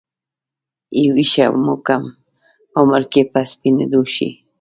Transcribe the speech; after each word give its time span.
ې 1.01 1.03
ویښته 1.15 1.45
مو 1.63 1.75
کوم 1.85 2.03
عمر 2.79 3.01
کې 3.11 3.21
په 3.31 3.39
سپینیدو 3.51 4.01
شي 4.15 4.29